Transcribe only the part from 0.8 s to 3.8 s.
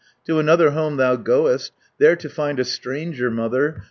thou goest, There to find a stranger mother.